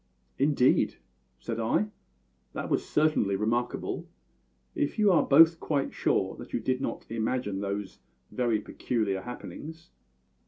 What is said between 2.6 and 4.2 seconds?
was certainly remarkable